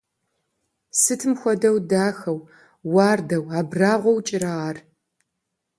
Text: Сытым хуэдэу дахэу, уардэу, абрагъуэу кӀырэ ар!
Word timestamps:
Сытым 1.01 1.33
хуэдэу 1.39 1.77
дахэу, 1.89 2.39
уардэу, 2.93 3.45
абрагъуэу 3.59 4.19
кӀырэ 4.27 4.51
ар! 4.67 4.77